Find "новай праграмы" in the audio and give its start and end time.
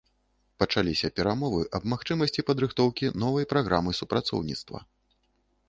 3.25-3.91